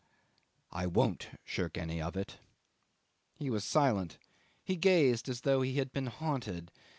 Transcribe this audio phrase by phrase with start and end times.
[0.71, 2.39] I won't shirk any of it."
[3.35, 4.17] He was silent.
[4.63, 6.71] He gazed as though he had been haunted.